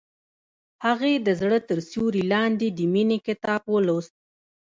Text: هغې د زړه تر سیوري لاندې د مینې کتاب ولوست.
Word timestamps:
هغې 0.85 1.13
د 1.25 1.27
زړه 1.41 1.57
تر 1.69 1.79
سیوري 1.89 2.23
لاندې 2.33 2.67
د 2.77 2.79
مینې 2.93 3.17
کتاب 3.27 3.61
ولوست. 3.73 4.13